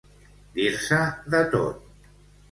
Dir-se 0.53 1.01
de 1.35 1.41
tot. 1.51 1.85